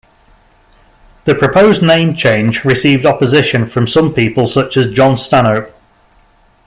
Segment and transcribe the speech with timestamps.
[1.25, 5.71] The proposed name change received opposition from some people such as Jon Stanhope.